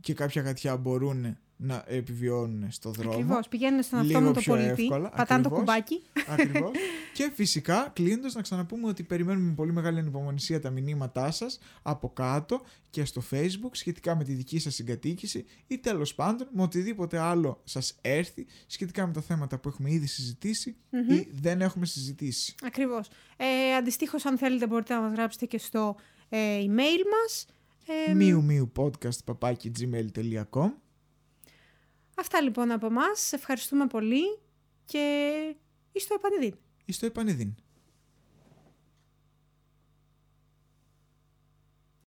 [0.00, 3.12] και κάποια γατιά μπορούν να επιβιώνουν στο δρόμο.
[3.12, 3.48] Ακριβώς.
[3.48, 5.58] Πηγαίνουν στον Λίγο αυτόματο πιο πολιτή, εύκολα, πατάνε το ακριβώς.
[5.58, 6.02] κουμπάκι.
[6.28, 6.70] Ακριβώς.
[7.16, 12.12] και φυσικά, κλείνοντας, να ξαναπούμε ότι περιμένουμε με πολύ μεγάλη ανυπομονησία τα μηνύματά σας από
[12.12, 17.18] κάτω και στο Facebook σχετικά με τη δική σας συγκατοίκηση ή τέλος πάντων με οτιδήποτε
[17.18, 21.10] άλλο σας έρθει σχετικά με τα θέματα που έχουμε ήδη συζητήσει Μμμ.
[21.10, 22.54] ή δεν έχουμε συζητήσει.
[22.62, 23.08] Ακριβώς.
[23.36, 25.96] Ε, Αντιστοίχως, αν θέλετε, μπορείτε να μας γράψετε και στο
[26.28, 27.46] ε, email μας.
[28.08, 30.70] Ε, Μίου μίου podcast παπάκι gmail.com
[32.14, 33.32] Αυτά λοιπόν από εμάς.
[33.32, 34.38] Ευχαριστούμε πολύ
[34.84, 35.56] και
[35.92, 36.54] εις το επανειδήν.
[36.84, 37.54] ή στο επανειδήν.